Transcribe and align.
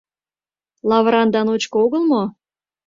—Лавыран 0.89 1.27
да 1.33 1.41
ночко 1.47 1.75
огыл 1.85 2.03
мо? 2.11 2.23